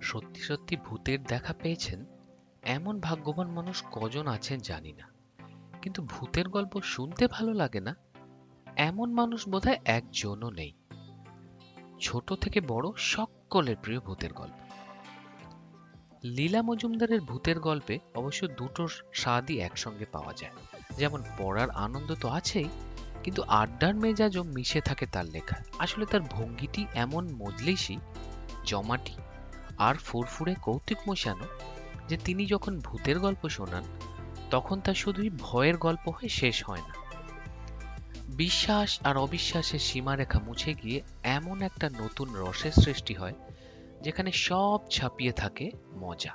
সত্যি 0.00 0.40
সত্যি 0.40 0.76
ভূতের 0.76 1.22
দেখা 1.22 1.54
পেয়েছেন? 1.62 2.04
এমন 2.62 3.00
ভাগ্যবান 3.00 3.50
মানুষ 3.50 3.84
কজন 3.92 4.26
আছেন 4.26 4.58
জানি 4.58 4.92
না। 4.92 5.10
কিন্তু 5.82 6.02
ভূতের 6.02 6.48
গল্প 6.48 6.80
শুনতে 6.80 7.26
ভালো 7.26 7.52
লাগে 7.52 7.80
না? 7.80 7.96
এমন 8.76 9.12
মানুষ 9.12 9.48
বোধহয় 9.48 9.78
একজনও 9.84 10.50
নেই। 10.50 10.72
ছোট 12.00 12.32
থেকে 12.32 12.60
বড় 12.60 12.92
সকলের 12.96 13.76
প্রিয় 13.82 14.00
ভূতের 14.00 14.32
গল্প। 14.32 14.54
লীলা 16.24 16.62
মজুমদারের 16.62 17.20
ভূতের 17.20 17.60
গল্পে 17.60 17.98
অবশ্য 18.14 18.46
দুটো 18.46 18.88
স্বাদই 19.12 19.58
একসঙ্গে 19.58 20.04
পাওয়া 20.04 20.32
যায়। 20.32 20.52
যেমন 20.96 21.22
পড়ার 21.38 21.70
আনন্দ 21.70 22.14
তো 22.20 22.28
আছেই, 22.28 22.68
কিন্তু 23.24 23.42
আড্ডার 23.42 23.94
মেজাজও 23.94 24.42
মিশে 24.42 24.80
থাকে 24.80 25.06
তার 25.06 25.24
লেখা 25.24 25.56
আসলে 25.78 26.06
তার 26.06 26.20
ভঙ্গিটি 26.20 26.86
এমন 26.94 27.34
মজলিসি 27.34 27.96
জমাটি 28.64 29.12
আর 29.80 29.94
ফুরফুরে 29.94 30.54
কৌতুক 30.54 30.98
মশানো 31.10 31.46
যে 32.08 32.16
তিনি 32.24 32.46
যখন 32.46 32.78
ভূতের 32.78 33.18
গল্প 33.18 33.48
শোনান, 33.48 33.84
তখন 34.50 34.80
তা 34.80 34.94
শুধুই 34.94 35.30
ভয়ের 35.38 35.76
গল্প 35.76 36.08
হয়ে 36.08 36.28
শেষ 36.28 36.64
হয় 36.64 36.82
না। 36.88 36.94
বিশ্বাস 38.28 38.98
আর 39.04 39.16
অবিশ্বাসের 39.16 39.78
সীমারেখা 39.78 40.38
মুছে 40.38 40.74
গিয়ে 40.74 41.00
এমন 41.22 41.62
একটা 41.62 41.88
নতুন 41.88 42.28
রসের 42.34 42.72
সৃষ্টি 42.72 43.14
হয়, 43.14 43.34
যেখানে 44.02 44.32
সব 44.32 44.78
ছাপিয়ে 44.90 45.32
থাকে 45.32 45.70
মজা। 45.92 46.34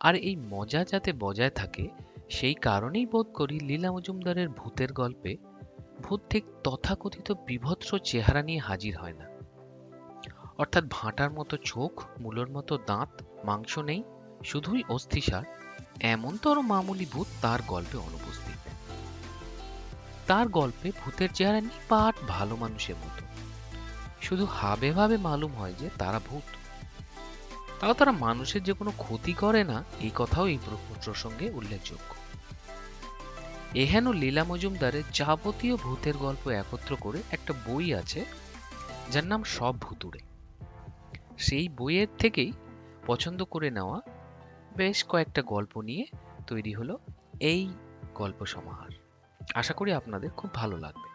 আর 0.00 0.14
এই 0.14 0.36
মজা 0.36 0.84
যাতে 0.84 1.12
বজায় 1.12 1.50
থাকে, 1.50 1.88
সেই 2.30 2.54
কারণেই 2.54 3.06
বোধ 3.06 3.26
করি 3.26 3.60
লীলা 3.60 3.92
মজুমদারের 3.92 4.48
ভূতের 4.48 4.92
গল্পে 4.92 5.36
ভূত 6.02 6.20
ঠিক 6.30 6.44
তথাকথিত 6.64 7.32
বিভৎস 7.46 7.94
চেহারা 7.94 8.42
নিয়ে 8.42 8.58
হাজির 8.58 8.98
হয় 8.98 9.12
না। 9.12 9.31
অর্থাৎ 10.58 10.84
ভাঁটার 10.90 11.30
মতো 11.30 11.56
চোখ, 11.56 12.02
মূলোর 12.20 12.50
মতো 12.50 12.78
দাঁত, 12.78 13.22
মাংস 13.44 13.78
নেই, 13.78 14.02
শুধুই 14.44 14.82
অস্থিসার। 14.88 15.42
এমনতর 16.00 16.60
মামুলি 16.60 17.06
ভূত 17.12 17.26
তার 17.42 17.60
গল্পে 17.68 17.98
অনুপস্থিত। 17.98 18.70
তার 20.26 20.48
গল্পে 20.48 20.92
ভূতের 21.04 21.28
চেহারা 21.34 21.60
নিপাট 21.60 22.14
ভালো 22.28 22.56
মানুষের 22.56 22.94
মতো। 22.96 23.24
শুধু 24.22 24.46
হাবে 24.46 24.92
ভাবে 24.92 25.16
মালুম 25.16 25.52
হয় 25.52 25.74
যে 25.78 25.90
তারা 25.98 26.20
ভূত। 26.26 26.42
তাও 27.80 27.94
তারা 27.94 28.12
মানুষের 28.12 28.62
যে 28.62 28.72
কোনো 28.72 28.92
ক্ষতি 28.96 29.32
করে 29.32 29.64
না 29.64 29.84
এই 30.00 30.10
কথাও 30.14 30.46
এই 30.46 30.58
প্রসঙ্গে 31.04 31.50
উল্লেখযোগ্য। 31.50 32.14
এহেন 33.74 34.12
লীলা 34.12 34.44
মজুমদারের 34.44 35.02
যাবতীয় 35.12 35.76
ভূতের 35.76 36.16
গল্প 36.16 36.48
একত্র 36.48 36.96
করে 37.00 37.22
একটা 37.30 37.54
বই 37.66 37.94
আছে, 37.94 38.24
যার 39.10 39.24
নাম 39.24 39.42
সব 39.42 39.80
ভুতুড়ে। 39.80 40.31
সেই 41.42 41.68
বইয়ের 41.68 42.08
থেকেই 42.18 42.52
পছন্দ 43.06 43.44
করে 43.44 43.70
নেওয়া 43.70 44.00
বেশ 44.76 45.04
কয়েকটা 45.04 45.42
গল্প 45.42 45.80
নিয়ে 45.80 46.06
তৈরি 46.46 46.72
হলো 46.72 46.98
এই 47.40 47.70
গল্প 48.14 48.44
সমাহার। 48.44 48.90
আশা 49.54 49.74
করি 49.74 49.92
আপনাদের 49.92 50.30
খুব 50.30 50.54
ভালো 50.54 50.78
লাগবে। 50.78 51.12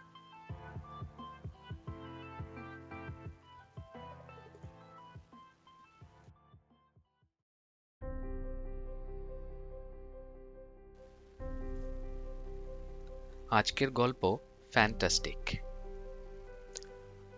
আজকের 13.51 13.91
গল্প 13.91 14.37
ফ্যান্টাস্টিক। 14.71 15.61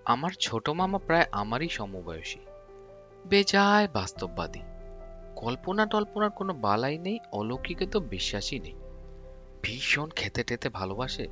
আমার 0.06 0.32
ছোট 0.40 0.70
মামা 0.70 0.98
প্রায় 0.98 1.26
আমারই 1.32 1.70
সমবয়সী। 1.70 2.40
বেজায় 3.28 3.88
বাস্তববাদী। 3.94 4.60
কল্পনা 5.36 5.86
টল্পনার 5.86 6.30
কোনো 6.30 6.54
বালাই 6.54 6.98
নেই, 6.98 7.20
অলৌকিকে 7.32 7.86
তো 7.86 8.00
বিশ্বাসই 8.00 8.60
নেই। 8.60 8.76
ভীষণ 9.64 10.10
খেতে 10.10 10.44
টেতে 10.44 10.70
ভালোবাসে, 10.70 11.28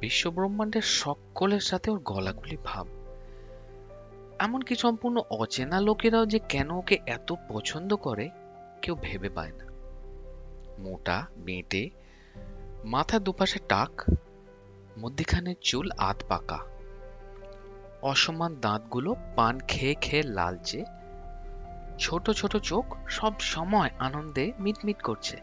বিশ্বব্রহ্মাণ্ডের 0.00 0.82
সকলের 0.82 1.60
সাথে 1.60 1.90
ওর 1.90 1.98
গলাগুলি 1.98 2.56
ভাব। 2.64 2.86
এমনকি 4.38 4.74
সম্পূর্ণ 4.74 5.20
অচেনা 5.30 5.80
লোকেরাও 5.80 6.26
যে 6.26 6.38
কেন 6.38 6.70
ওকে 6.70 6.98
এত 7.06 7.34
পছন্দ 7.48 7.96
করে, 7.96 8.30
কেউ 8.82 8.96
ভেবে 9.02 9.28
পায় 9.28 9.52
না। 9.52 9.64
মোটা, 10.78 11.26
বেঁটে, 11.36 11.90
মাথা 12.84 13.18
দুপাশে 13.18 13.58
টাক, 13.68 14.10
মধ্যিখানে 14.98 15.54
চুল 15.60 15.90
আধ 15.98 16.16
পাকা। 16.28 16.58
অসমান 18.02 18.54
দাঁতগুলো 18.54 19.16
পান 19.36 19.58
খেয়ে 19.58 19.94
খেয়ে 19.94 20.22
লালচে 20.22 20.84
ছোট 22.00 22.30
ছোট 22.30 22.56
চোখ 22.56 22.96
সব 23.08 23.40
সময় 23.40 23.90
আনন্দে 23.98 24.52
মিটমিট 24.58 25.02
করছে। 25.02 25.36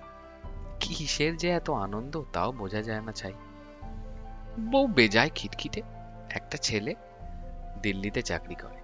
কিসের 0.80 1.38
যে 1.38 1.50
এত 1.50 1.70
আনন্দ 1.70 2.24
তাও 2.34 2.52
বোঝা 2.52 2.82
যায় 2.82 3.02
না 3.02 3.12
চাই 3.12 3.34
বউ 4.60 4.88
বেজায় 4.88 5.30
খিটখিটে 5.36 5.82
একটা 6.30 6.58
ছেলে 6.58 6.96
দিল্লিতে 7.82 8.22
চাকরি 8.22 8.56
করে। 8.56 8.82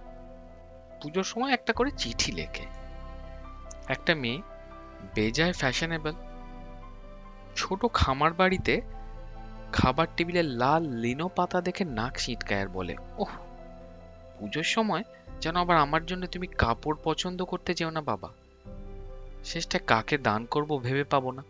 পুজোর 1.02 1.24
সময় 1.24 1.52
একটা 1.52 1.72
করে 1.72 1.90
চিঠি 1.90 2.32
লেখে। 2.32 2.66
একটা 3.88 4.14
মেয়ে 4.14 4.42
বেজায় 5.14 5.52
ফ্যাশনেবল 5.52 6.12
ছোট 7.56 7.86
খামার 7.92 8.32
বাড়িতে 8.32 8.80
খাবার 9.72 10.06
টেবিলে 10.16 10.42
লাল 10.42 10.82
লিনো 10.82 11.28
পাতা 11.28 11.60
দেখে 11.60 11.84
নাক 11.84 12.16
ছিটকায় 12.16 12.68
বলে, 12.68 12.96
ওহ, 13.18 13.30
পুজোর 14.38 14.62
সময় 14.62 15.02
যেন 15.44 15.56
আবার 15.56 15.76
আমার 15.76 16.06
জন্য 16.06 16.26
তুমি 16.26 16.46
কাপড় 16.46 16.96
পছন্দ 17.04 17.44
করতে 17.44 17.74
যেও 17.74 17.90
না, 17.90 18.00
বাবা। 18.00 18.28
শেষটা 19.44 19.78
কাকে 19.78 20.18
দান 20.18 20.44
করব 20.44 20.78
ভেবে 20.78 21.04
পাবো 21.04 21.30
না। 21.30 21.44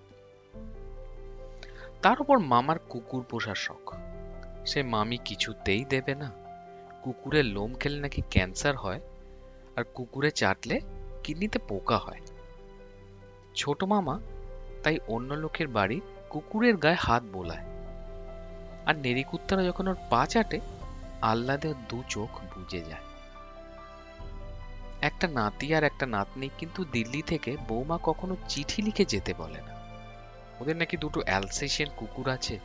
তার 2.03 2.21
উপর 2.21 2.39
মামার 2.39 2.79
কুকুর 2.79 3.23
পোষার 3.23 3.55
শখ। 3.55 3.95
সে 4.67 4.83
মামি 4.83 5.19
কিছুতেই 5.25 5.85
দেবে 5.85 6.15
না। 6.15 6.31
কুকুরের 7.03 7.45
লোম 7.45 7.75
খেলে 7.75 8.01
নাকি 8.01 8.23
ক্যান্সার 8.31 8.77
হয়, 8.77 9.01
আর 9.77 9.85
কুকুরে 9.95 10.31
চাটলে 10.31 10.81
কিডনিতে 11.25 11.59
পোকা 11.59 11.99
হয়। 11.99 12.21
ছোট 13.55 13.85
মামা 13.85 14.21
তাই 14.83 14.99
অন্য 15.09 15.35
লোকের 15.35 15.69
বাড়ি 15.69 16.01
কুকুরের 16.31 16.77
গায়ে 16.77 16.95
হাত 16.95 17.23
বোলায়। 17.23 17.65
আর 18.87 18.97
নেরিকুত্তারা 18.97 19.65
যখন 19.65 19.89
ওর 19.89 19.97
পা 20.11 20.27
চাটে, 20.27 20.61
আহ্লাদে 21.23 21.75
দু 21.89 22.03
চোখ 22.09 22.39
বুঝে 22.55 22.81
যায়। 22.81 23.14
একটা 25.05 25.29
নাতি 25.29 25.75
আর 25.75 25.85
একটা 25.85 26.07
নাতনি 26.07 26.49
কিন্তু 26.59 26.85
দিল্লি 26.85 27.23
থেকে 27.23 27.57
বৌমা 27.69 27.99
কখনো 28.03 28.37
চিঠি 28.49 28.83
লিখে 28.83 29.05
যেতে 29.05 29.35
বলে 29.35 29.61
না। 29.61 29.75
ওদের 30.61 30.77
নাকি 30.77 30.97
দুটো 30.97 31.21
অ্যালসেশিয়ান 31.21 31.93
কুকুর 31.97 32.29
আছে। 32.29 32.59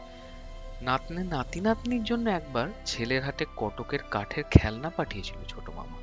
নাতনি 0.82 1.24
নাতি 1.24 1.60
নাতনির 1.60 2.04
জন্য 2.04 2.30
একবার 2.30 2.68
ছেলের 2.86 3.24
হাতে 3.24 3.46
কটকের 3.58 4.00
কাঠের 4.12 4.44
খেলনা 4.52 4.90
পাঠিয়েছিল 4.90 5.44
ছোট 5.48 5.70
মামা। 5.70 5.98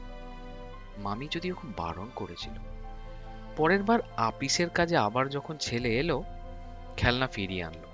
মামি 0.99 1.29
যদিও 1.31 1.55
খুব 1.55 1.73
বারণ 1.77 2.09
করেছিল। 2.15 2.53
পরের 3.57 3.83
বার 3.83 3.99
আপিসের 4.17 4.69
কাজে 4.69 4.97
আবার 4.97 5.29
যখন 5.29 5.57
ছেলে 5.57 5.99
এলো, 5.99 6.23
খেলনা 6.97 7.27
ফিরিয়ে 7.27 7.65
আনলো। 7.65 7.89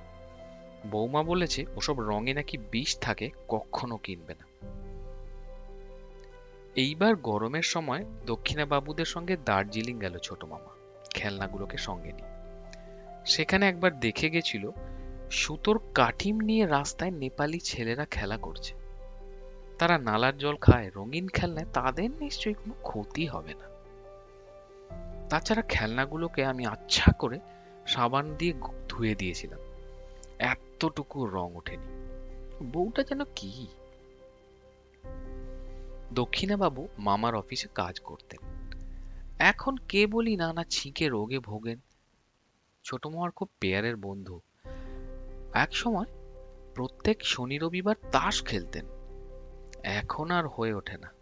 বৌমা 0.91 1.22
বলেছে, 1.22 1.64
ওসব 1.76 2.00
রঙে 2.00 2.34
নাকি 2.34 2.58
বিষ 2.58 2.98
থাকে, 2.98 3.31
কখনো 3.48 3.97
কিনবে 3.97 4.34
না। 4.34 4.47
এইবার 6.76 7.16
গরমের 7.16 7.62
সময় 7.62 8.04
দক্ষিণা 8.26 8.66
বাবুদের 8.66 9.04
সঙ্গে 9.04 9.36
দার্জিলিং 9.36 9.98
গেল 9.98 10.18
ছোট 10.18 10.44
মামা। 10.44 11.00
খেলনাগুলোকে 11.10 11.76
সঙ্গে 11.76 12.12
নিয়ে। 12.12 12.28
সেখানে 13.26 13.68
একবার 13.68 14.00
দেখে 14.00 14.30
গেছিল, 14.30 14.70
সুতোর 15.30 15.80
কাঠিম 15.94 16.40
নিয়ে 16.40 16.66
রাস্তায় 16.66 17.10
নেপালি 17.10 17.60
ছেলেরা 17.60 18.04
খেলা 18.04 18.36
করছে। 18.36 18.74
তারা 19.78 19.98
নালার 19.98 20.38
জল 20.38 20.56
খায়, 20.56 20.90
রঙিন 20.94 21.28
খেলনায়, 21.28 21.66
তাদের 21.72 22.10
নিশ্চয়ই 22.10 22.54
কোনো 22.54 22.74
ক্ষতি 22.82 23.26
হবে 23.26 23.54
না। 23.54 23.72
তাছাড়া 25.28 25.62
খেলনাগুলোকে 25.62 26.44
আমি 26.44 26.66
আচ্ছা 26.66 27.12
করে 27.12 27.38
সাবান 27.86 28.34
দিয়ে 28.34 28.54
ধুয়ে 28.88 29.14
দিয়েছিলাম। 29.14 29.58
এতটুকু 30.38 31.26
রং 31.26 31.54
ওঠেনি। 31.54 31.86
বউটা 32.72 33.02
যেন 33.02 33.25
কি? 33.36 33.66
দক্ষিণাবাবু 36.14 36.88
মামার 36.99 37.35
অফিসে 37.35 37.69
কাজ 37.75 38.00
করতেন। 38.00 38.69
এখন 39.38 39.76
কে 39.76 40.06
বলি 40.06 40.37
নানা 40.37 40.64
ছিকে 40.64 41.09
রোগে 41.09 41.38
ভোগেন। 41.38 41.79
ছোট 42.85 43.06
মামার 43.06 43.31
খুব 43.31 43.49
পেয়ারের 43.61 43.97
বন্ধু। 43.97 44.41
এক 45.55 45.75
সময় 45.75 46.05
প্রত্যেক 46.75 47.25
শনি 47.25 47.59
রবিবার 47.59 47.94
তাস 48.12 48.44
খেলতেন। 48.44 48.87
এখন 49.82 50.31
আর 50.31 50.49
হয়ে 50.49 50.75
ওঠে 50.75 50.99
না। 50.99 51.12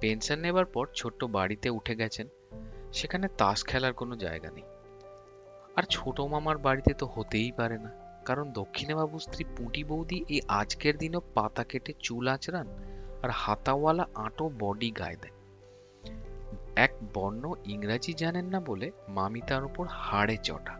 পেনশন 0.00 0.38
নেবার 0.38 0.64
পর 0.64 0.88
ছোট্ট 0.94 1.24
বাড়িতে 1.24 1.70
উঠে 1.70 1.96
গেছেন। 1.96 2.28
সেখানে 2.92 3.28
তাস 3.38 3.64
খেলার 3.64 3.92
কোনো 3.92 4.16
জায়গা 4.16 4.50
নেই। 4.50 4.64
আর 5.76 5.82
ছোট 5.90 6.20
মামার 6.20 6.58
বাড়িতে 6.58 6.94
তো 6.94 7.06
হতেই 7.06 7.52
পারে 7.52 7.78
না। 7.78 8.22
কারণ 8.24 8.52
দক্ষিণাবাবু 8.52 9.18
স্ত্রী 9.18 9.44
পুঁটি 9.56 9.84
বৌদি 9.84 10.24
এই 10.28 10.40
আজকের 10.48 10.98
দিনও 10.98 11.20
পাতা 11.34 11.64
কেটে 11.64 11.92
চুল 11.98 12.28
আঁচড়ান 12.28 12.93
আর 13.24 13.30
হাতাওয়ালা 13.34 14.06
আঁটো 14.14 14.50
বডি 14.58 14.90
গায়ে 14.90 15.16
দেয়। 15.16 15.34
এক 16.76 16.92
বর্ণ 17.14 17.54
ইংরাজি 17.64 18.12
জানেন 18.12 18.46
না 18.46 18.60
বলে 18.60 18.90
মামি 19.08 19.40
তার 19.40 19.64
উপর 19.64 19.86
হাড়ে 19.90 20.36
চটা। 20.36 20.74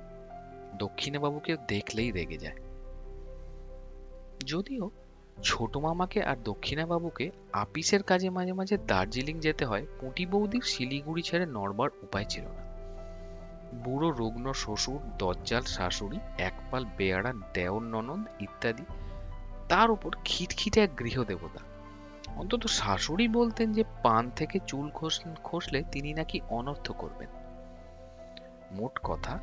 দক্ষিণবাবুকে 0.78 1.56
দেখলেই 1.68 2.10
রেগে 2.10 2.38
যায়। 2.38 2.56
যদিও 4.46 4.90
ছোট 5.44 5.76
মামাকে 5.76 6.22
আর 6.22 6.36
দক্ষিণাবাবুকে 6.44 7.30
আপিসের 7.52 8.02
কাজে 8.02 8.30
মাঝে 8.30 8.52
মাঝে 8.52 8.76
দার্জিলিং 8.76 9.40
যেতে 9.40 9.64
হয়, 9.64 9.86
পুঁটি 10.00 10.26
বৌদির 10.26 10.62
শিলিগুড়ি 10.62 11.22
ছেড়ে 11.22 11.46
নড়বার 11.46 11.90
উপায় 12.02 12.24
ছিল 12.24 12.44
না। 12.44 12.62
বুড়ো 13.74 14.10
রুগ্ন 14.10 14.52
শ্বশুর, 14.52 15.00
দজ্জাল 15.18 15.62
শাশুড়ি, 15.62 16.18
একপাল 16.38 16.84
বেয়ারা 16.96 17.32
দেওর 17.54 17.82
ননদ 17.82 18.42
ইত্যাদি, 18.42 18.84
তার 19.68 19.90
উপর 19.90 20.10
খিটখিটে 20.24 20.80
এক 20.80 20.90
গৃহদেবতা। 20.98 21.73
অন্তত 22.36 22.66
শাশুড়ি 22.66 23.28
বলতেন 23.28 23.72
যে 23.72 23.84
পান 24.02 24.30
থেকে 24.30 24.58
চুল 24.66 24.90
খসলে 25.44 25.82
তিনি 25.92 26.14
নাকি 26.14 26.40
অনর্থ 26.48 26.92
করবেন। 26.92 27.28
মোট 28.72 28.98
কথা, 29.02 29.38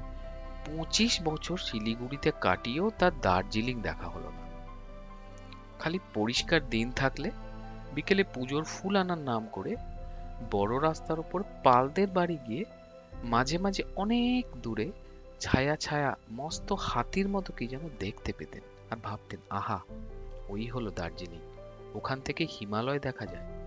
পঁচিশ 0.65 1.21
বছর 1.23 1.57
শিলিগুড়িতে 1.57 2.31
কাটিয়েও 2.41 2.91
তার 2.99 3.11
দার্জিলিং 3.21 3.81
দেখা 3.81 4.07
হলো 4.07 4.29
না। 4.29 4.41
খালি 5.79 5.99
পরিষ্কার 6.13 6.69
দিন 6.69 6.91
থাকলে 6.91 7.31
বিকেলে 7.95 8.23
পুজোর 8.23 8.63
ফুল 8.63 8.95
আনার 8.95 9.17
নাম 9.17 9.47
করে 9.51 9.75
বড় 10.51 10.81
রাস্তার 10.81 11.19
উপর 11.19 11.43
পালদের 11.63 12.07
বাড়ি 12.07 12.37
গিয়ে 12.47 12.65
মাঝে 13.23 13.57
মাঝে 13.57 13.83
অনেক 13.95 14.45
দূরে 14.63 14.91
ছায়া 15.39 15.75
ছায়া 15.75 16.15
মস্ত 16.31 16.73
হাতির 16.73 17.27
মতো 17.27 17.53
কি 17.53 17.67
যেন 17.67 17.89
দেখতে 17.99 18.33
পেতেন 18.37 18.61
আর 18.91 18.97
ভাবতেন, 19.03 19.39
আহা, 19.49 19.79
ওই 20.49 20.65
হলো 20.65 20.91
দার্জিলিং। 20.91 21.50
ওখান 21.93 22.21
থেকে 22.21 22.45
হিমালয় 22.45 22.99
দেখা 22.99 23.25
যায়। 23.25 23.61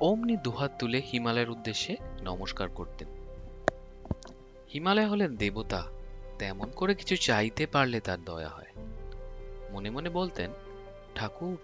অমনি 0.00 0.36
দুহাত 0.36 0.70
তুলে 0.78 1.02
হিমালয়ের 1.12 1.50
উদ্দেশ্যে 1.50 1.96
নমস্কার 2.22 2.68
করতেন। 2.68 3.08
হিমালয় 4.74 5.08
হলেন 5.08 5.36
দেবতা, 5.36 5.84
তেমন 6.38 6.70
করে 6.70 6.94
কিছু 6.94 7.16
চাইতে 7.16 7.66
পারলে 7.66 8.00
তার 8.00 8.24
দয়া 8.24 8.48
হয়। 8.48 8.84
মনে 9.72 9.90
মনে 9.90 10.10
বলতেন, 10.10 10.50
ঠাকুর, 11.14 11.58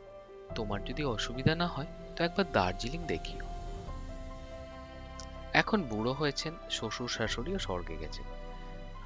তোমার 0.55 0.85
যদি 0.85 1.05
অসুবিধা 1.05 1.55
না 1.55 1.67
হয়, 1.67 1.87
তো 2.17 2.25
একবার 2.25 2.53
দার্জিলিং 2.53 3.05
দেখিও। 3.07 3.47
এখন 5.53 5.83
বুড়ো 5.83 6.13
হয়েছেন 6.13 6.55
শ্বশুর 6.71 7.09
শাশুড়িও 7.09 7.59
স্বর্গে 7.59 7.97
গেছেন। 7.97 8.25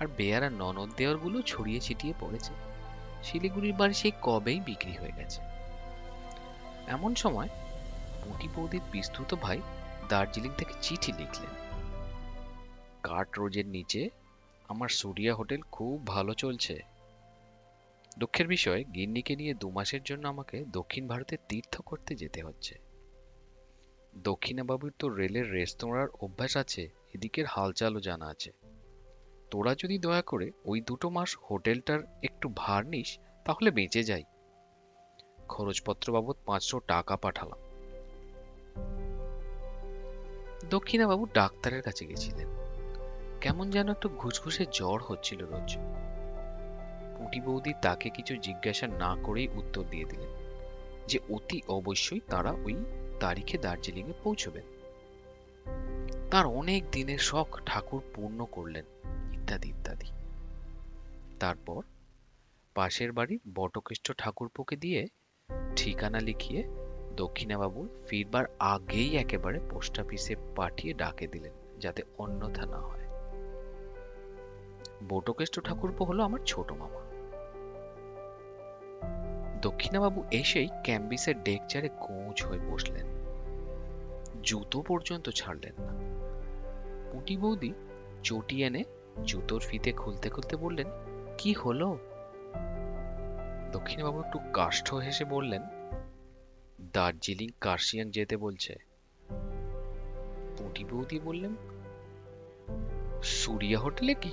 আর 0.00 0.06
বেয়ারা 0.16 0.50
ননদ 0.50 0.88
দেওয়ারগুলো 0.96 1.42
ছড়িয়ে 1.42 1.80
ছিটিয়ে 1.80 2.14
পড়েছে। 2.20 2.52
শিলিগুড়ির 3.22 3.74
বাড়ি 3.74 3.94
সেই 3.94 4.12
কবেই 4.22 4.60
বিক্রি 4.60 4.92
হয়ে 4.92 5.12
গেছে। 5.16 5.55
এমন 6.86 7.14
সময় 7.14 7.48
পুঁটি 8.24 8.48
বৌদির 8.54 8.80
বিস্তুত 8.92 9.34
ভাই 9.34 9.60
দার্জিলিং 10.08 10.52
থেকে 10.58 10.74
চিঠি 10.82 11.12
লিখলেন। 11.12 11.50
কাট 13.02 13.38
রোজের 13.38 13.66
নিচে 13.66 14.10
আমার 14.68 14.88
সুরিয়া 14.88 15.34
হোটেল 15.34 15.60
খুব 15.62 16.06
ভালো 16.06 16.34
চলছে। 16.34 16.82
দুঃখের 18.18 18.48
বিষয়, 18.48 18.84
গিন্নিকে 18.84 19.36
নিয়ে 19.36 19.54
দু 19.54 19.70
মাসের 19.70 20.02
জন্য 20.02 20.28
আমাকে 20.28 20.64
দক্ষিণ 20.68 21.08
ভারতে 21.08 21.36
তীর্থ 21.48 21.80
করতে 21.80 22.14
যেতে 22.14 22.42
হচ্ছে। 22.42 22.78
দক্ষিণাবাবুর 24.18 24.92
তো 24.98 25.08
রেলের 25.08 25.52
রেস্তোরাঁর 25.52 26.08
অভ্যাস 26.20 26.56
আছে, 26.56 26.88
এদিকের 27.14 27.46
হালচালও 27.46 28.00
জানা 28.00 28.26
আছে। 28.26 28.52
তোরা 29.50 29.74
যদি 29.74 29.98
দয়া 29.98 30.22
করে 30.22 30.50
ওই 30.64 30.80
দুটো 30.80 31.10
মাস 31.10 31.36
হোটেলটার 31.50 32.00
একটু 32.22 32.52
ভার 32.56 32.86
নিস, 32.86 33.18
তাহলে 33.44 33.70
বেঁচে 33.70 34.04
যাই। 34.04 34.24
খরচপত্র 35.48 36.12
বাবদ 36.12 36.36
পাঁচশো 36.46 36.80
টাকা 36.80 37.16
পাঠালাম। 37.16 37.58
দক্ষিণাবাবু 40.70 41.26
ডাক্তারের 41.34 41.82
কাছে 41.82 42.06
গেছিলেন। 42.06 42.48
কেমন 43.40 43.70
যেন 43.70 43.90
একটু 43.90 44.08
ঘুষঘুষে 44.08 44.66
জ্বর 44.72 45.00
হচ্ছিল 45.02 45.46
রোজ। 45.46 45.76
পুঁটি 47.18 47.40
বৌদি 47.40 47.72
তাকে 47.82 48.10
কিছু 48.10 48.36
জিজ্ঞাসা 48.36 48.86
না 48.86 49.16
করেই 49.22 49.48
উত্তর 49.48 49.84
দিয়ে 49.90 50.04
দিলেন 50.04 50.28
যে 51.06 51.18
অতি 51.28 51.62
অবশ্যই 51.68 52.20
তারা 52.20 52.50
ওই 52.50 52.84
তারিখে 53.20 53.58
দার্জিলিংয়ে 53.58 54.14
পৌঁছবেন। 54.24 54.62
তার 56.30 56.46
অনেক 56.46 56.90
দিনের 56.90 57.18
শখ 57.18 57.60
ঠাকুর 57.66 58.02
পূর্ণ 58.14 58.44
করলেন, 58.44 58.84
ইত্যাদি 59.32 59.68
ইত্যাদি। 59.68 60.06
তারপর 61.40 61.82
পাশের 62.74 63.12
বাড়ির 63.12 63.40
বটকেষ্ট 63.54 64.12
ঠাকুরপোকে 64.18 64.76
দিয়ে 64.76 65.06
ঠিকানা 65.76 66.20
লিখিয়ে 66.20 66.64
দক্ষিণাবাবু 67.16 67.88
ফিরবার 68.06 68.44
আগেই 68.58 69.16
একেবারে 69.16 69.60
পোস্ট 69.70 70.00
অফিসে 70.00 70.36
পাঠিয়ে 70.56 70.94
ডাকে 70.94 71.26
দিলেন, 71.26 71.52
যাতে 71.78 72.02
অন্যথা 72.18 72.66
না 72.66 72.76
হয়। 72.76 73.06
বটকেষ্ট 75.08 75.60
ঠাকুরপো 75.64 76.04
হলো 76.04 76.22
আমার 76.22 76.38
ছোট 76.46 76.72
মামা। 76.72 77.00
দক্ষিণাবাবু 79.62 80.24
এসেই 80.30 80.68
ক্যাম্বিসের 80.82 81.42
ডেক 81.42 81.60
চারে 81.68 81.88
গোঁজ 81.88 82.44
হয়ে 82.44 82.58
বসলেন। 82.58 83.06
জুতো 84.42 84.82
পর্যন্ত 84.82 85.28
ছাড়লেন 85.30 85.72
না। 85.78 85.92
পুটি 87.12 87.36
বৌদি 87.36 87.72
চটি 88.22 88.64
এনে 88.64 88.84
জুতোর 89.24 89.62
ফিতে 89.68 89.92
খুলতে 89.92 90.28
খুলতে 90.28 90.56
বললেন, 90.56 90.86
কি 91.38 91.52
হলো? 91.52 91.98
দক্ষিণবাবু 93.76 94.20
একটু 94.20 94.38
কাষ্ঠ 94.52 94.94
হেসে 94.94 95.24
বললেন, 95.24 95.62
দার্জিলিং 96.92 97.50
কার্শিয়াং 97.60 98.10
যেতে 98.10 98.36
বলছে। 98.36 98.74
পুটি 100.56 100.84
বৌদি 100.84 101.20
বললেন, 101.20 101.56
সুরিয়া 103.22 103.78
হোটেলে 103.78 104.14
কি? 104.14 104.32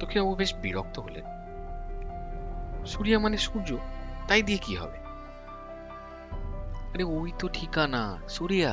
দক্ষিণবাবু 0.00 0.34
বেশ 0.34 0.54
বিরক্ত 0.54 0.98
হলেন, 0.98 1.26
সুরিয়া 2.86 3.18
মানে 3.18 3.36
সূর্য, 3.36 3.76
তাই 4.28 4.42
দিয়ে 4.42 4.58
কি 4.58 4.76
হবে? 4.76 4.98
আরে 6.92 7.04
ওই 7.04 7.32
তো 7.38 7.48
ঠিকানা, 7.52 8.18
সুরিয়া, 8.28 8.72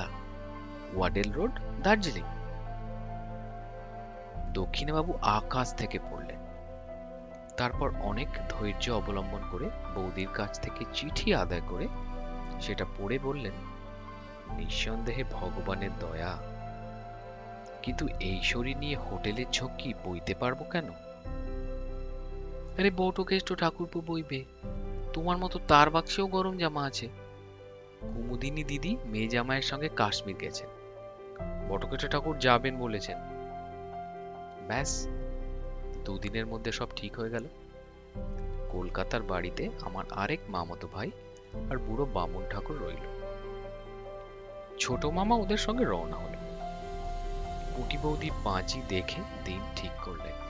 ওয়াডেল 0.95 1.29
রোড, 1.31 1.59
দার্জিলিং। 1.83 2.23
দক্ষিণবাবু 4.53 5.11
আকাশ 5.21 5.73
থেকে 5.73 5.99
পড়লেন 6.11 6.42
তারপর 7.57 7.91
অনেক 7.99 8.27
ধৈর্য 8.49 8.91
অবলম্বন 8.91 9.41
করে 9.51 9.69
বৌদির 9.95 10.27
কাছ 10.33 10.59
থেকে 10.59 10.85
চিঠি 10.93 11.35
আদায় 11.35 11.61
করে 11.69 11.87
সেটা 12.61 12.85
পড়ে 12.85 13.19
বললেন, 13.19 13.53
নিঃসন্দেহে 14.57 15.23
ভগবানের 15.31 15.89
দয়া। 15.99 16.37
কিন্তু 17.81 18.07
এই 18.19 18.41
শরীর 18.43 18.77
নিয়ে 18.77 18.95
হোটেলের 18.95 19.45
ঝক্কি 19.51 19.93
বইতে 20.05 20.33
পারব 20.33 20.63
কেন? 20.71 20.89
আরে 22.79 22.91
বউটোকেষ্ট 22.91 23.59
ঠাকুরপো 23.59 24.01
বইবে। 24.01 24.45
তোমার 25.13 25.37
মতো 25.37 25.59
তার 25.67 25.89
বাক্সেও 25.89 26.27
গরম 26.27 26.57
জামা 26.57 26.83
আছে। 26.83 27.07
কুমুদিনী 28.01 28.63
দিদি 28.63 28.97
মেয়ে 29.05 29.27
জামাইয়ের 29.27 29.63
সঙ্গে 29.63 29.89
কাশ্মীর 29.89 30.35
গেছেন। 30.35 30.69
বটকেষ্ট 31.69 32.11
ঠাকুর 32.11 32.39
যাবেন 32.39 32.77
বলেছেন। 32.77 33.17
ব্যাস 34.67 35.07
দুদিনের 36.05 36.47
মধ্যে 36.47 36.71
সব 36.71 36.87
ঠিক 36.95 37.19
হয়ে 37.19 37.29
গেল। 37.29 37.47
কলকাতার 38.71 39.21
বাড়িতে 39.21 39.69
আমার 39.81 40.05
আরেক 40.11 40.39
মামাতো 40.49 40.87
ভাই 40.93 41.11
আর 41.71 41.77
বুড়ো 41.77 42.05
বামুন 42.05 42.43
ঠাকুর 42.49 42.81
রইল। 42.81 43.23
ছোট 44.79 45.05
মামা 45.05 45.35
ওদের 45.35 45.57
সঙ্গে 45.57 45.83
রওনা 45.83 46.15
হলো। 46.15 46.37
পুটি 47.75 47.97
বৌদি 47.97 48.29
পাঁচি 48.43 48.81
দেখে 48.89 49.21
দিন 49.45 49.59
ঠিক 49.75 49.91
করলেন। 50.05 50.43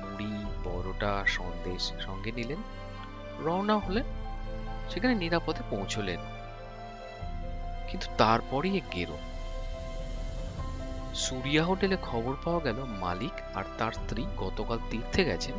মুড়ি, 0.00 0.44
পরোটা, 0.64 1.24
সন্দেশ 1.26 1.92
সঙ্গে 2.00 2.32
নিলেন। 2.32 2.58
রওনা 3.38 3.78
হলেন, 3.78 4.04
সেখানে 4.90 5.14
নিরাপদে 5.14 5.62
পৌঁছলেন। 5.70 6.20
কিন্তু 7.88 8.06
তারপরই 8.18 8.80
গেরো। 8.94 9.18
সুরিয়া 11.20 11.64
হোটেলে 11.64 11.96
খবর 12.02 12.34
পাওয়া 12.44 12.60
গেল 12.60 12.84
মালিক 12.84 13.56
আর 13.56 13.64
তার 13.78 13.92
স্ত্রী 13.92 14.26
গতকাল 14.36 14.78
তীর্থে 14.90 15.24
গেছেন। 15.24 15.54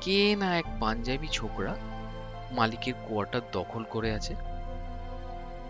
কে 0.00 0.36
না 0.36 0.58
এক 0.58 0.64
পাঞ্জাবি 0.80 1.28
ছোকরা 1.28 1.76
মালিকের 2.50 2.94
কোয়ার্টার 3.08 3.40
দখল 3.52 3.84
করে 3.84 4.12
আছে? 4.14 4.34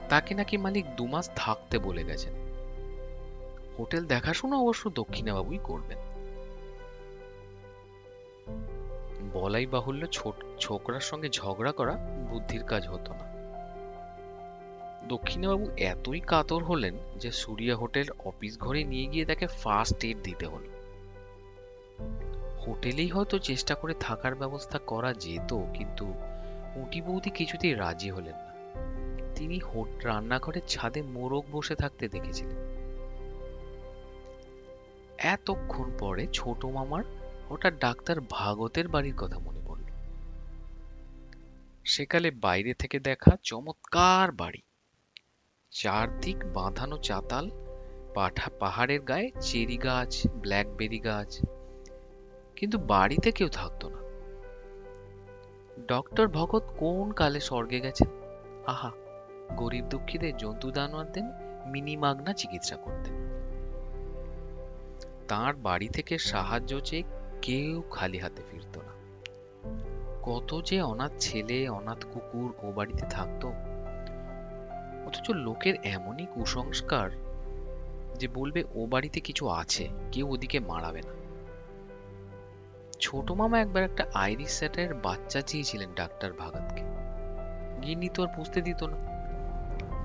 তাকে 0.09 0.35
নাকি 0.35 0.57
মালিক 0.57 0.97
দুমাস 0.97 1.31
থাকতে 1.37 1.79
বলে 1.79 2.05
গেছেন। 2.05 2.35
হোটেল 3.79 4.05
দেখাশোনা 4.07 4.57
অবশ্য 4.57 4.91
দক্ষিণাবাবুই 4.91 5.59
করবেন। 5.65 5.99
বলাই 9.33 9.67
বাহুল্য 9.67 10.07
ছোট 10.07 10.35
ছোকরার 10.61 11.01
সঙ্গে 11.01 11.29
ঝগড়া 11.29 11.73
করা 11.73 11.93
বুদ্ধির 12.31 12.65
কাজ 12.65 12.89
হতো 12.89 13.13
না। 13.13 13.30
দক্ষিণবাবু 15.11 15.71
এতই 15.71 16.21
কাতর 16.21 16.65
হলেন 16.65 16.95
যে 17.17 17.31
সুরিয়া 17.33 17.77
হোটেল 17.77 18.05
অফিস 18.25 18.59
ঘরে 18.59 18.85
নিয়ে 18.85 19.07
গিয়ে 19.07 19.25
তাকে 19.25 19.47
ফার্স্ট 19.47 20.05
এড 20.05 20.19
দিতে 20.23 20.47
হলো। 20.47 20.69
হোটেলেই 22.67 23.09
হয়তো 23.09 23.39
চেষ্টা 23.39 23.75
করে 23.75 23.95
থাকার 24.01 24.35
ব্যবস্থা 24.35 24.79
করা 24.79 25.13
যেত, 25.13 25.53
কিন্তু 25.75 26.07
উটি 26.77 27.01
বৌদি 27.01 27.31
কিছুতেই 27.31 27.75
রাজি 27.75 28.11
হলেন 28.11 28.35
না। 28.35 28.51
তিনি 29.35 29.61
রান্নাঘরের 30.05 30.63
ছাদে 30.69 31.03
মোরগ 31.03 31.45
বসে 31.53 31.75
থাকতে 31.75 32.09
দেখেছিলেন। 32.09 32.59
এতক্ষণ 35.19 35.91
পরে 35.99 36.27
ছোট 36.33 36.65
মামার 36.65 37.05
হঠাৎ 37.49 37.75
ডাক্তার 37.81 38.17
ভাগতের 38.31 38.89
বাড়ির 38.89 39.17
কথা 39.17 39.39
মনে 39.39 39.61
পড়ল। 39.67 39.85
সেকালে 41.85 42.31
বাইরে 42.31 42.75
থেকে 42.75 43.01
দেখা 43.01 43.33
চমৎকার 43.43 44.33
বাড়ি। 44.33 44.63
চারদিক 45.71 46.37
বাঁধানো 46.55 46.99
চাতাল, 46.99 47.51
পাঠা 48.15 48.51
পাহাড়ের 48.59 49.01
গায়ে 49.01 49.31
চেরি 49.41 49.77
গাছ 49.77 50.27
ব্ল্যাকবেরি 50.27 50.99
গাছ। 50.99 51.41
কিন্তু 52.57 52.79
বাড়িতে 52.79 53.33
কেউ 53.33 53.49
থাকতো 53.49 53.89
না। 53.89 53.99
ডক্টর 55.89 56.29
ভগত 56.29 56.63
কোন 56.79 57.13
কালে 57.13 57.41
স্বর্গে 57.41 57.81
গেছেন? 57.81 58.09
আহা, 58.67 58.91
গরিব 59.57 59.85
দুঃখীদের 59.85 60.37
জন্তু 60.37 60.71
জানোয়ারদের 60.71 61.23
মিনি 61.67 61.97
মাগনা 61.97 62.33
চিকিৎসা 62.33 62.77
করতেন। 62.77 63.15
তার 65.29 65.55
বাড়ি 65.55 65.89
থেকে 65.89 66.19
সাহায্য 66.19 66.81
চেয়ে 66.81 67.03
কেউ 67.43 67.83
খালি 67.91 68.19
হাতে 68.19 68.43
ফিরত 68.51 68.79
না। 68.79 68.93
কত 70.23 70.61
যে 70.65 70.83
অনাথ 70.83 71.13
ছেলে, 71.19 71.69
অনাথ 71.69 72.05
কুকুর 72.05 72.67
ও 72.69 72.73
বাড়িতে 72.73 73.07
থাকতো 73.11 73.53
অথচ 75.07 75.31
লোকের 75.31 75.75
এমনই 75.85 76.27
কুসংস্কার 76.35 77.11
যে 78.19 78.29
বলবে, 78.29 78.65
ও 78.75 78.87
বাড়িতে 78.87 79.21
কিছু 79.21 79.49
আছে, 79.49 79.89
কেউ 80.13 80.29
ওদিকে 80.29 80.59
মারাবে 80.61 81.03
না। 81.03 81.21
ছোট 83.01 83.31
মামা 83.31 83.61
একবার 83.61 83.83
একটা 83.83 84.07
আইরিশ 84.15 84.51
স্যাটের 84.51 84.95
বাচ্চা 84.95 85.41
চেয়েছিলেন 85.41 85.89
ডাক্তার 85.95 86.33
ভাগাতকে। 86.33 86.83
গিন্নি 87.83 88.09
তো 88.09 88.23
আর 88.23 88.29
পুষতে 88.37 88.61
দিত 88.61 88.83
না। 88.83 88.97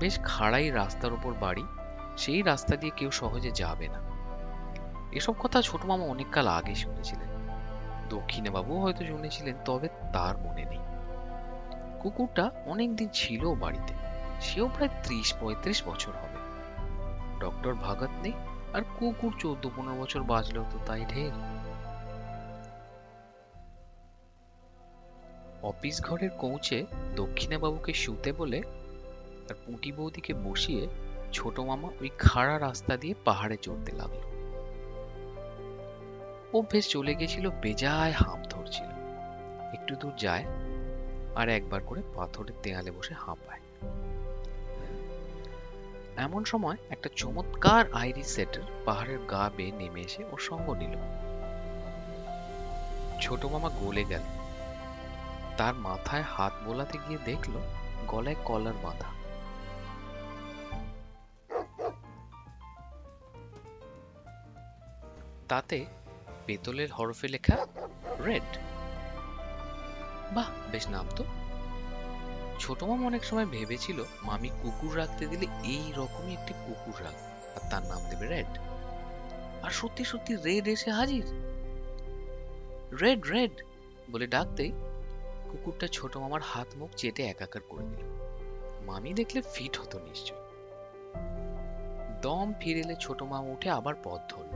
বেশ 0.00 0.20
খাড়াই 0.24 0.70
রাস্তার 0.70 1.12
উপর 1.12 1.34
বাড়ি, 1.40 1.64
সেই 2.16 2.42
রাস্তা 2.42 2.76
দিয়ে 2.76 2.92
কেউ 2.96 3.10
সহজে 3.10 3.50
যাবে 3.50 3.88
না। 3.88 4.00
এসব 5.12 5.34
কথা 5.38 5.62
ছোট 5.62 5.84
মামা 5.84 6.04
অনেককাল 6.04 6.48
আগে 6.48 6.74
শুনেছিলেন। 6.74 7.28
দক্ষিণে 8.08 8.50
বাবু 8.50 8.82
হয়তো 8.82 9.04
শুনেছিলেন, 9.04 9.54
তবে 9.64 9.88
তার 10.12 10.38
মনে 10.38 10.64
নেই। 10.64 10.78
কুকুরটা 12.00 12.50
অনেকদিন 12.66 13.08
ছিল 13.12 13.54
বাড়িতে। 13.54 14.05
সেও 14.40 14.68
প্রায় 14.68 14.90
ত্রিশ, 15.02 15.34
পঁয়ত্রিশ 15.40 15.82
বছর 15.86 16.12
হবে। 16.12 16.36
ডক্টর 17.40 17.74
ভাগত 17.74 18.08
নেই 18.22 18.32
আর 18.74 18.82
কুকুর 18.98 19.32
চোদ্দ, 19.38 19.68
পনেরো 19.76 20.02
বছর 20.02 20.22
বাঁচলেও 20.22 20.64
তো 20.70 20.78
তাই 20.86 21.04
ঢের। 21.08 21.30
অফিস 25.62 26.02
ঘরের 26.02 26.30
কৌঁচে 26.30 26.86
দক্ষিণে 27.16 27.58
বাবুকে 27.58 27.92
শুতে 27.92 28.32
বলে 28.32 28.58
আর 29.50 29.54
পুঁটি 29.66 29.92
বৌদিকে 29.92 30.34
বসিয়ে 30.34 30.88
ছোট 31.32 31.60
মামা 31.60 31.88
ওই 32.00 32.10
খাড়া 32.18 32.58
রাস্তা 32.58 32.96
দিয়ে 32.96 33.14
পাহাড়ে 33.24 33.56
চড়তে 33.56 33.92
লাগল। 33.92 34.20
অভ্যেস 36.54 36.88
চলে 36.88 37.14
গেছিল, 37.14 37.50
বেজায় 37.50 38.12
হাঁপ 38.12 38.38
ধরছিল। 38.50 38.90
একটু 39.72 39.96
দূর 39.96 40.12
যায় 40.16 40.44
আর 41.34 41.48
একবার 41.48 41.80
করে 41.86 42.02
পাথরের 42.14 42.54
দেয়ালে 42.62 42.90
বসে 42.90 43.14
হাঁপায়। 43.14 43.60
এমন 46.16 46.44
সময় 46.44 46.76
একটা 46.90 47.08
চমৎকার 47.16 47.92
আইরিশ 47.92 48.26
সেটার 48.26 48.62
পাহাড়ের 48.84 49.18
গা 49.18 49.50
বেয়ে 49.56 49.72
নেমে 49.72 50.00
এসে 50.00 50.24
ওর 50.24 50.38
সঙ্গ 50.38 50.70
নিল। 50.70 50.94
ছোট 53.20 53.44
মামা 53.44 53.68
গলে 53.68 54.04
গেল। 54.04 54.22
তার 55.56 55.74
মাথায় 55.74 56.22
হাত 56.22 56.52
বোলাতে 56.64 56.98
গিয়ে 57.08 57.18
দেখল 57.24 57.52
গলায় 58.06 58.36
কলার 58.44 58.72
বাঁধা 58.82 59.16
তাতে 65.48 65.86
পেতলের 66.46 66.92
হরফে 66.92 67.28
লেখা 67.28 67.66
রেড। 68.24 68.58
বাহ, 70.34 70.48
বেশ 70.72 70.88
নাম 70.88 71.06
তো। 71.16 71.24
ছোট 72.66 72.82
মামা 72.82 73.06
অনেক 73.06 73.24
সময় 73.24 73.46
ভেবেছিল, 73.46 74.04
মামি 74.22 74.48
কুকুর 74.48 74.96
রাখতে 74.96 75.26
দিলে 75.26 75.46
এই 75.64 75.92
রকমই 75.96 76.32
একটি 76.32 76.54
কুকুর 76.66 77.04
রাখ 77.04 77.14
আর 77.56 77.70
তার 77.70 77.82
নাম 77.86 78.10
দেবে 78.10 78.26
রেড। 78.26 78.58
আর 79.62 79.70
সত্যি 79.70 80.04
সত্যি 80.04 80.36
রেড 80.36 80.68
এসে 80.68 80.90
হাজির? 80.90 81.24
রেড 83.00 83.26
রেড 83.26 83.50
বলে 84.10 84.26
ডাকতেই 84.26 84.72
কুকুরটা 85.50 85.86
ছোট 85.86 86.16
মামার 86.16 86.40
হাত 86.44 86.66
মুখ 86.76 86.90
চেটে 86.96 87.22
একাকার 87.22 87.60
করে 87.68 87.84
দিল। 87.84 88.06
মামি 88.86 89.14
দেখলে 89.14 89.42
ফিট 89.54 89.78
হতো 89.78 89.98
নিশ্চয়। 89.98 90.38
দম 92.22 92.52
ফিরেলে 92.60 92.96
ছোট 93.00 93.22
মামা 93.22 93.52
উঠে 93.52 93.70
আবার 93.70 93.94
পথ 94.04 94.20
ধরল। 94.28 94.50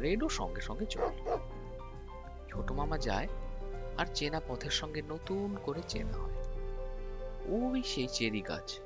রেডও 0.00 0.28
সঙ্গে 0.28 0.60
সঙ্গে 0.60 0.86
চলল 0.86 1.38
ছোট 2.50 2.72
মামা 2.72 2.98
যায় 2.98 3.28
আর 3.98 4.06
চেনা 4.14 4.40
পথের 4.48 4.70
সঙ্গে 4.70 5.02
নতুন 5.02 5.56
করে 5.62 5.80
চেনা 5.88 6.12
হয়। 6.12 6.39
ওই 7.46 7.82
সেই 7.82 8.08
চেরি 8.12 8.40
গাছ। 8.40 8.80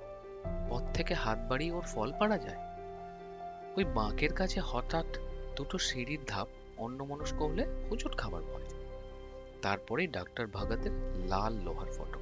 পথ 0.70 0.82
থেকে 0.94 1.14
হাত 1.14 1.38
বাড়িয়ে 1.49 1.73
ওর 1.73 1.82
ফল 1.82 2.12
পাড়া 2.18 2.38
যায়। 2.38 2.75
ওই 3.76 3.84
বাঁকের 3.84 4.34
কাছে 4.34 4.61
হঠাৎ 4.61 5.06
দুটো 5.56 5.78
সিঁড়ির 5.78 6.20
ধাপ 6.26 6.49
অন্য 6.76 7.02
মনস্ক 7.02 7.42
হলে 7.42 7.66
হুজুট 7.90 8.16
খাবার 8.16 8.42
পড়ে। 8.42 8.64
তারপরেই 9.62 10.06
ডাক্তার 10.06 10.46
ভাগাতের 10.46 10.92
লাল 11.26 11.54
লোহার 11.54 11.92
ফটক। 11.92 12.20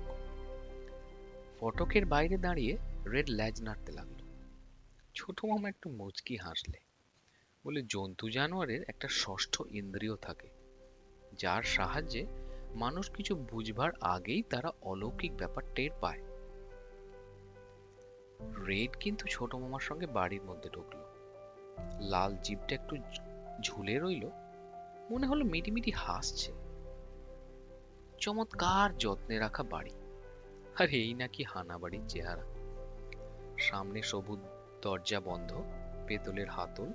ফটকের 1.60 2.06
বাইরে 2.06 2.36
দাঁড়িয়ে 2.36 2.76
রেড 3.06 3.30
ল্যাজ 3.30 3.62
নাড়তে 3.62 3.92
লাগল। 3.92 4.22
ছোট 5.14 5.44
মামা 5.44 5.68
একটু 5.68 5.90
মুচকি 5.90 6.36
হাসলে। 6.36 6.78
বলে, 7.66 7.82
জন্তু 7.88 8.30
জানোয়ারের 8.30 8.84
একটা 8.88 9.08
ষষ্ঠ 9.08 9.62
ইন্দ্রিয় 9.70 10.16
থাকে, 10.16 10.48
যার 11.38 11.62
সাহায্যে 11.62 12.26
মানুষ 12.74 13.10
কিছু 13.10 13.36
বুঝবার 13.36 13.90
আগেই 14.00 14.42
তারা 14.42 14.72
অলৌকিক 14.82 15.36
ব্যাপার 15.36 15.64
টের 15.74 15.90
পায়। 16.00 16.22
রেড 18.66 18.90
কিন্তু 19.00 19.26
ছোট 19.28 19.54
মামার 19.54 19.80
সঙ্গে 19.80 20.06
বাড়ির 20.06 20.42
মধ্যে 20.42 20.70
ঢুকল। 20.70 20.98
লাল 22.00 22.36
জিপটা 22.36 22.74
একটু 22.74 22.96
ঝুলে 23.62 23.98
রইল। 23.98 24.28
মনে 25.10 25.26
হলো 25.26 25.44
মিটিমিটি 25.44 25.90
হাসছে। 25.90 26.52
চমৎকার 28.20 28.98
যত্নে 28.98 29.38
রাখা 29.38 29.62
বাড়ি। 29.62 29.90
আর 30.78 30.88
এই 30.88 31.14
নাকি 31.14 31.42
হানা 31.42 31.78
বাড়ির 31.78 32.00
চেহারা। 32.08 32.42
সামনে 33.58 34.02
সবুজ 34.02 34.38
দরজা 34.82 35.20
বন্ধ, 35.20 35.62
পেতলের 36.06 36.48
হাতল, 36.48 36.86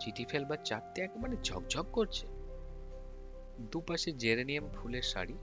চিঠি 0.00 0.24
ফেলবার 0.24 0.58
চারটে 0.64 1.02
একেবারে 1.02 1.36
ঝকঝক 1.42 1.86
করছে। 1.92 2.35
দুপাশে 3.60 4.12
জেরেনিয়াম 4.12 4.68
ফুলের 4.68 5.02
শাড়ি, 5.02 5.34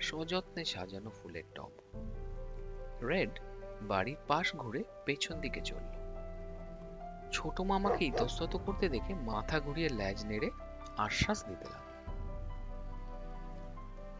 সযত্নে 0.00 0.64
সাজানো 0.64 1.10
ফুলের 1.10 1.42
টব। 1.54 1.70
রেড 3.08 3.38
বাড়ির 3.82 4.16
পাশ 4.28 4.56
ঘুরে 4.56 4.84
পেছন 5.04 5.40
দিকে 5.40 5.60
চলল। 5.60 6.02
ছোট 7.32 7.60
মামাকে 7.60 8.04
ইতস্তত 8.04 8.56
করতে 8.56 8.88
দেখে 8.88 9.14
মাথা 9.14 9.60
ঘুরিয়ে 9.60 9.88
ল্যাজ 9.88 10.24
নেড়ে 10.24 10.50
আশ্বাস 10.96 11.46
দিতে 11.46 11.64
লাগল। 11.64 11.92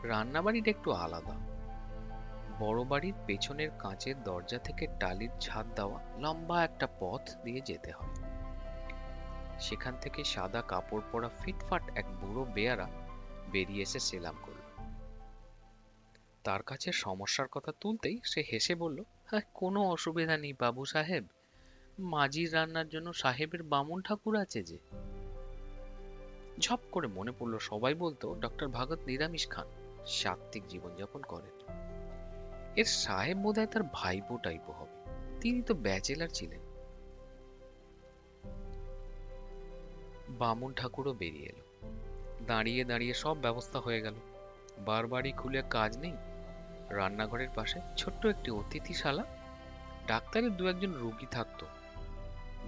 রান্নাবাড়িটা 0.08 0.70
একটু 0.70 0.92
আলাদা। 0.92 1.52
বড় 2.58 2.84
বাড়ির 2.84 3.14
পেছনের 3.26 3.70
কাঁচের 3.78 4.22
দরজা 4.22 4.58
থেকে 4.58 4.86
টালির 5.00 5.30
ছাদ 5.40 5.66
দেওয়া 5.76 6.00
লম্বা 6.18 6.64
একটা 6.64 6.88
পথ 7.00 7.30
দিয়ে 7.44 7.60
যেতে 7.60 7.92
হয়। 7.92 8.14
সেখান 9.60 9.94
থেকে 10.00 10.24
সাদা 10.24 10.62
কাপড় 10.62 11.02
পরা 11.12 11.28
ফিটফাট 11.38 11.82
এক 11.96 12.06
বুড়ো 12.20 12.44
বেয়ারা 12.44 12.88
বেরিয়ে 13.52 13.82
এসে 13.82 14.00
সেলাম 14.00 14.34
করল। 14.42 14.62
তার 16.44 16.62
কাছে 16.62 16.92
সমস্যার 16.92 17.48
কথা 17.48 17.72
তুলতেই 17.80 18.20
সে 18.24 18.42
হেসে 18.52 18.74
বলল 18.74 19.02
হ্যাঁ 19.30 19.40
কোনো 19.54 19.84
অসুবিধা 19.84 20.36
নেই 20.36 20.52
বাবু 20.52 20.84
সাহেব। 20.84 21.24
মাঝির 21.98 22.54
রান্নার 22.54 22.88
জন্য 22.88 23.12
সাহেবের 23.12 23.62
বামুন 23.62 24.02
ঠাকুর 24.02 24.36
আছে 24.36 24.62
যে। 24.62 24.78
ঝপ 26.60 26.80
করে 26.92 27.06
মনে 27.06 27.32
পড়ল 27.38 27.58
সবাই 27.58 27.94
বলতো 27.94 28.34
ডক্টর 28.40 28.68
ভাগত 28.68 28.98
নিরামিষ 29.06 29.48
খান, 29.48 29.66
সাত্ত্বিক 30.06 30.62
জীবনযাপন 30.68 31.22
করেন। 31.22 31.72
এর 32.76 32.84
সাহেব 32.84 33.38
বোধহয় 33.38 33.66
তার 33.66 33.82
ভাইপো 33.92 34.38
টাইপো 34.42 34.72
হবে। 34.72 34.96
তিনি 35.40 35.62
তো 35.62 35.74
ব্যাচেলার 35.74 36.28
ছিলেন। 36.28 36.60
বামুন 40.28 40.72
ঠাকুরও 40.72 41.12
বেরিয়ে 41.12 41.46
এলো। 41.46 41.61
দাঁড়িয়ে 42.46 42.84
দাঁড়িয়ে 42.84 43.14
সব 43.14 43.36
ব্যবস্থা 43.40 43.80
হয়ে 43.80 44.00
গেল। 44.00 44.14
বারবারই 44.78 45.32
খুলে 45.32 45.62
কাজ 45.70 45.98
নেই। 45.98 46.12
রান্নাঘরের 46.90 47.48
পাশে 47.54 47.80
ছোট্ট 47.96 48.26
একটি 48.26 48.50
অতিথিশালা। 48.50 49.24
ডাক্তারের 50.06 50.56
দু 50.56 50.68
একজন 50.68 50.92
রোগী 50.92 51.26
থাকতো। 51.26 51.66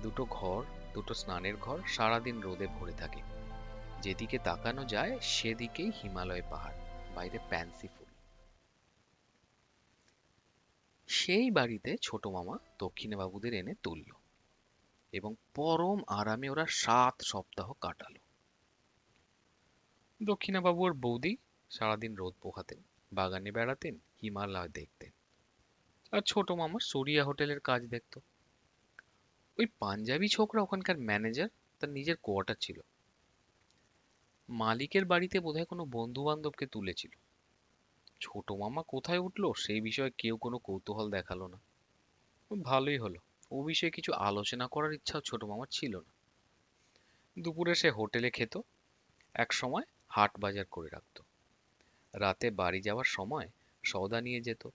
দুটো 0.02 0.26
ঘর, 0.30 0.62
দুটো 0.94 1.14
স্নানের 1.14 1.56
ঘর 1.56 1.78
সারাদিন 1.86 2.40
রোদে 2.40 2.66
ভরে 2.66 2.92
থাকে। 2.92 3.20
যেদিকে 4.02 4.38
তাকানো 4.38 4.84
যায় 4.84 5.18
সেদিকেই 5.20 5.90
হিমালয় 6.02 6.42
পাহাড়, 6.50 6.76
বাইরে 7.14 7.38
প্যান্সি 7.48 7.88
ফুল। 7.88 8.08
সেই 11.06 11.50
বাড়িতে 11.50 11.96
ছোট 12.02 12.26
মামা 12.26 12.58
দক্ষিণে 12.78 13.16
বাবুদের 13.16 13.54
এনে 13.54 13.74
তুলল 13.82 14.12
এবং 15.12 15.34
পরম 15.54 16.02
আরামে 16.08 16.48
ওরা 16.48 16.66
সাত 16.68 17.14
সপ্তাহ 17.22 17.72
কাটালো। 17.80 18.23
দক্ষিণা 20.24 20.60
বাবু 20.60 20.92
বৌদি 20.92 21.36
সারাদিন 21.70 22.14
রোদ 22.14 22.34
পোহাতেন, 22.42 22.82
বাগানে 23.12 23.52
বেড়াতেন, 23.52 23.98
হিমালয় 24.22 24.68
দেখতেন। 24.68 25.10
আর 26.12 26.20
ছোট 26.26 26.50
মামা 26.50 26.78
সরিয়া 26.82 27.24
হোটেলের 27.24 27.60
কাজ 27.60 27.86
দেখতো। 27.86 28.20
ওই 29.58 29.66
পাঞ্জাবি 29.66 30.28
ছোকরা 30.28 30.62
ওখানকার 30.62 30.98
ম্যানেজার, 30.98 31.48
তার 31.80 31.90
নিজের 31.90 32.16
কোয়ার্টার 32.22 32.56
ছিল। 32.60 32.80
মালিকের 34.48 35.04
বাড়িতে 35.04 35.40
বোধহয় 35.40 35.64
কোনো 35.64 35.84
বন্ধু 35.84 36.24
বান্ধবকে 36.24 36.66
তুলেছিল। 36.66 37.10
ছোট 38.20 38.52
মামা 38.52 38.82
কোথায় 38.88 39.18
উঠল 39.18 39.52
সেই 39.52 39.80
বিষয়ে 39.80 40.10
কেউ 40.18 40.36
কোনো 40.36 40.58
কৌতূহল 40.58 41.10
দেখাল 41.10 41.46
না। 41.46 41.60
ভালোই 42.62 42.98
হলো, 42.98 43.18
ও 43.50 43.62
বিষয়ে 43.62 43.90
কিছু 43.90 44.12
আলোচনা 44.12 44.66
করার 44.66 44.92
ইচ্ছাও 44.92 45.20
ছোট 45.20 45.44
মামার 45.44 45.66
ছিল 45.70 45.96
না। 45.96 46.12
দুপুরে 47.42 47.74
সে 47.74 47.90
হোটেলে 47.90 48.30
খেত। 48.30 48.60
এক 49.34 49.52
সময় 49.52 49.82
হাট 50.14 50.38
বাজার 50.38 50.64
করে 50.70 50.88
রাখতো। 50.88 51.22
রাতে 52.14 52.50
বাড়ি 52.50 52.80
যাওয়ার 52.80 53.04
সময় 53.04 53.48
সওদা 53.84 54.20
নিয়ে 54.20 54.40
যেত। 54.40 54.68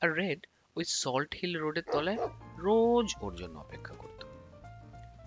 আর 0.00 0.12
রেড 0.12 0.46
ওই 0.76 0.84
সল্ট 0.84 1.34
হিল 1.34 1.58
রোডের 1.58 1.82
তলায় 1.92 2.16
রোজ 2.58 3.14
ওর 3.20 3.34
জন্য 3.34 3.58
অপেক্ষা 3.58 3.94
করত। 3.94 4.24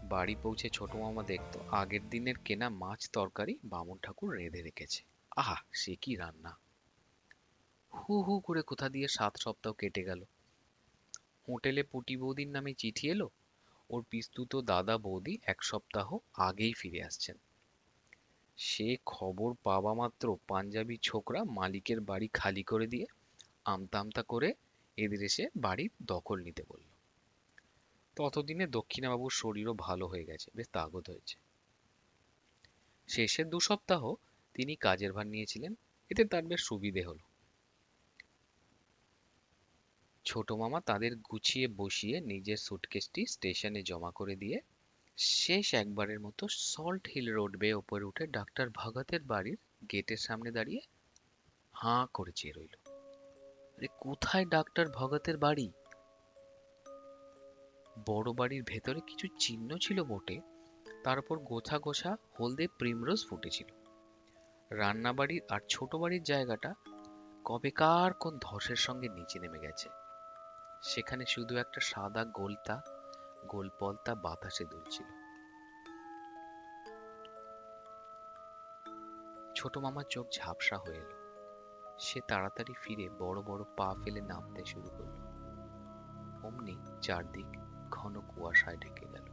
বাড়ি 0.04 0.36
পৌঁছে 0.44 0.70
ছোট 0.70 0.96
মামা 0.96 1.24
দেখতো 1.24 1.60
আগের 1.72 2.10
দিনের 2.10 2.36
কেনা 2.46 2.70
মাছ 2.70 3.10
তরকারি 3.12 3.60
বামুন 3.64 3.98
ঠাকুর 3.98 4.36
রেঁধে 4.36 4.62
রেখেছে। 4.62 5.04
আহা, 5.36 5.56
সে 5.74 5.96
কি 5.96 6.16
রান্না! 6.16 6.58
হু 7.94 8.22
হু 8.22 8.40
করে 8.40 8.62
কোথা 8.62 8.90
দিয়ে 8.90 9.08
সাত 9.08 9.38
সপ্তাহ 9.38 9.74
কেটে 9.74 10.04
গেল। 10.04 10.24
হোটেলে 11.48 11.84
পুটি 11.84 12.18
বৌদির 12.18 12.48
নামে 12.48 12.74
চিঠি 12.74 13.10
এলো। 13.10 13.30
ওর 13.90 14.04
পিস্তুত 14.10 14.56
দাদা 14.56 14.98
বৌদি 14.98 15.38
এক 15.44 15.64
সপ্তাহ 15.64 16.18
আগেই 16.34 16.74
ফিরে 16.74 17.04
আসছেন। 17.04 17.38
সে 18.58 18.98
খবর 19.06 19.54
পাওয়া 19.64 19.94
মাত্র 19.94 20.38
পাঞ্জাবি 20.48 20.98
ছোকরা 21.04 21.44
মালিকের 21.44 22.02
বাড়ি 22.02 22.28
খালি 22.34 22.64
করে 22.64 22.88
দিয়ে 22.88 23.06
আমতা 23.66 24.00
আমতা 24.00 24.24
করে 24.24 24.54
এদের 24.98 25.24
এসে 25.24 25.50
বাড়ির 25.56 25.92
দখল 26.06 26.38
নিতে 26.42 26.64
বলল। 26.68 26.88
ততদিনে 28.16 28.68
দক্ষিণাবাবুর 28.68 29.32
শরীরও 29.32 29.74
ভালো 29.74 30.08
হয়ে 30.08 30.24
গেছে, 30.24 30.52
বেশ 30.56 30.68
তাগত 30.72 31.10
হয়েছে। 31.10 31.36
শেষের 33.08 33.50
দু 33.50 33.60
সপ্তাহ 33.60 34.14
তিনি 34.54 34.76
কাজের 34.76 35.14
ভার 35.14 35.28
নিয়েছিলেন, 35.28 35.76
এতে 36.12 36.26
তার 36.26 36.44
বেশ 36.44 36.62
সুবিধে 36.64 37.02
হলো। 37.02 37.24
ছোট 40.26 40.52
মামা 40.52 40.82
তাদের 40.82 41.16
গুছিয়ে 41.16 41.68
বসিয়ে 41.68 42.22
নিজের 42.22 42.58
সুটকেসটি 42.58 43.26
স্টেশনে 43.26 43.82
জমা 43.84 44.12
করে 44.12 44.36
দিয়ে 44.36 44.62
শেষ 45.18 45.74
একবারের 45.74 46.20
মতো 46.20 46.48
সল্ট 46.50 47.08
হিল 47.08 47.34
রোড 47.34 47.58
বেয়ে 47.58 47.74
ওপরে 47.74 48.04
উঠে 48.04 48.28
ডাক্তার 48.28 48.68
ভগতের 48.76 49.22
বাড়ির 49.22 49.58
গেটের 49.92 50.18
সামনে 50.18 50.52
দাঁড়িয়ে 50.52 50.82
হাঁ 51.74 52.08
করে 52.14 52.32
চেয়ে 52.36 52.54
রইল। 52.54 52.92
আরে 53.78 53.88
কোথায় 54.00 54.46
ডাক্তার 54.46 54.90
ভগতের 54.90 55.38
বাড়ি? 55.38 55.72
বড় 58.06 58.34
বাড়ির 58.34 58.64
ভেতরে 58.64 59.00
কিছু 59.00 59.28
চিহ্ন 59.40 59.78
ছিল 59.78 60.04
বটে, 60.04 60.42
তার 61.04 61.20
উপর 61.20 61.40
গোছা 61.40 61.80
গোছা 61.80 62.18
হলদে 62.40 62.68
প্রিমরোজ 62.68 63.28
ফুটেছিল। 63.30 63.68
রান্নাবাড়ির 64.70 65.42
আর 65.50 65.60
ছোট 65.70 65.96
বাড়ির 65.96 66.24
জায়গাটা 66.24 66.74
কবেকার 67.46 68.14
কোন 68.14 68.38
ধসের 68.42 68.76
সঙ্গে 68.76 69.10
নিচে 69.10 69.40
নেমে 69.40 69.60
গেছে। 69.60 69.90
সেখানে 70.84 71.26
শুধু 71.26 71.58
একটা 71.58 71.80
সাদা 71.80 72.26
গোলতা 72.26 72.97
গোলপলতা 73.46 74.16
বাতাসে 74.16 74.66
দুলছিল 74.66 75.06
ছোট 79.56 79.78
মামার 79.78 80.04
চোখ 80.04 80.28
ঝাপসা 80.34 80.78
হয়ে 80.78 80.98
এলো। 80.98 81.18
সে 82.00 82.22
তাড়াতাড়ি 82.28 82.74
ফিরে 82.82 83.10
বড় 83.10 83.42
বড় 83.42 83.64
পা 83.78 83.96
ফেলে 84.04 84.22
নামতে 84.22 84.66
শুরু 84.66 84.90
করল। 84.90 85.38
অমনি 86.44 86.78
চারদিক 87.02 87.46
ঘন 87.92 88.22
কুয়াশায় 88.22 88.78
ঢেকে 88.78 89.06
গেল। 89.06 89.26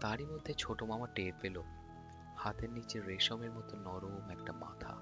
তারই 0.00 0.26
মধ্যে 0.26 0.54
ছোট 0.54 0.82
মামা 0.82 1.06
টের 1.06 1.32
পেল, 1.40 1.62
হাতের 2.36 2.70
নিচে 2.70 3.00
রেশমের 3.00 3.50
মতো 3.50 3.76
নরম 3.76 4.30
একটা 4.30 4.52
মাথা। 4.52 4.96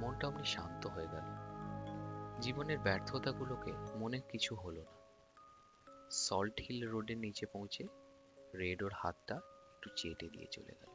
মনটা 0.00 0.28
অমনি 0.28 0.44
শান্ত 0.44 0.86
হয়ে 0.86 1.06
গেল। 1.12 1.24
জীবনের 2.40 2.78
ব্যর্থতাগুলোকে 2.78 3.72
মনে 3.96 4.20
কিছু 4.20 4.54
হলো 4.56 4.80
না। 4.80 4.97
সল্ট 6.10 6.60
হিল 6.60 6.88
রোডের 6.88 7.18
নিচে 7.18 7.46
পৌঁছে 7.46 7.84
রেড 8.58 8.82
ওর 8.82 8.92
হাতটা 8.94 9.34
একটু 9.74 9.88
চেটে 9.96 10.28
দিয়ে 10.28 10.46
চলে 10.50 10.74
গেল। 10.80 10.92